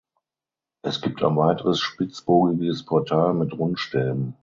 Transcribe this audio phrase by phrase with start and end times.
[0.81, 4.33] Es gibt ein weiteres spitzbogiges Portal mit Rundstäben.